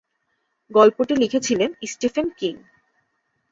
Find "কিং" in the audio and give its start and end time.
2.37-2.55